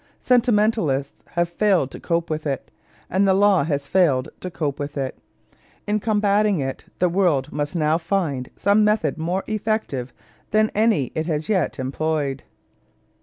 [0.21, 2.71] Sentimentalists have failed to cope with it,
[3.07, 5.15] and the law has failed to cope with it.
[5.85, 10.11] In combating it, the world must now find some method more effective
[10.49, 12.41] than any it has yet employed.